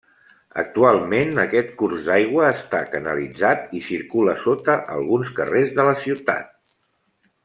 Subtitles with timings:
[0.61, 6.51] Actualment aquest curs d'aigua està canalitzat i circula sota alguns carrers de la ciutat.